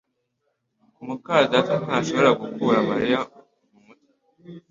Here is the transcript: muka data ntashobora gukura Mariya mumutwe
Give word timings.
muka 1.05 1.35
data 1.51 1.73
ntashobora 1.83 2.29
gukura 2.41 2.77
Mariya 2.89 3.19
mumutwe 3.73 4.09